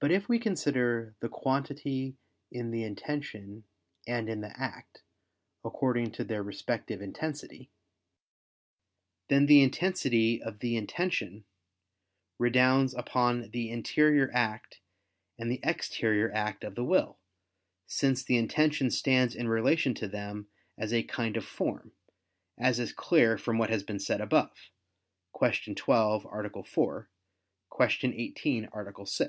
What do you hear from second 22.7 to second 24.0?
is clear from what has been